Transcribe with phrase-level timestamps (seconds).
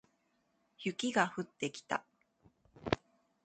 [0.79, 2.03] 雪が降ってきた